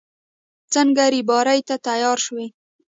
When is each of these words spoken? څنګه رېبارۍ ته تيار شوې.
څنګه 0.73 1.03
رېبارۍ 1.15 1.59
ته 1.67 1.75
تيار 1.87 2.17
شوې. 2.25 2.47